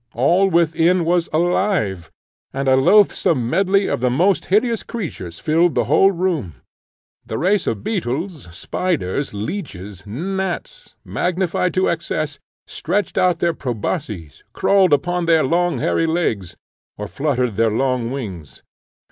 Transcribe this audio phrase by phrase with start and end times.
[0.15, 2.09] All within was alive,
[2.51, 6.55] and a loathsome medley of the most hideous creatures filled the whole room.
[7.23, 14.91] The race of beetles, spiders, leeches, gnats, magnified to excess, stretched out their probosces, crawled
[14.91, 16.57] upon their long hairy legs,
[16.97, 18.63] or fluttered their long wings.